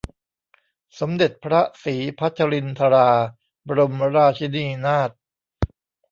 [0.99, 3.09] สมเด็จพระศรีพัชรินทรา
[3.67, 5.11] บรมราชินีนาถ